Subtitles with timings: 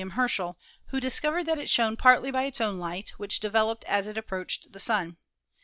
[0.01, 2.79] (From the World of Comets.) Herschel, who discovered that it shone partly by its own
[2.79, 5.17] light, which developed as it approached the Sun.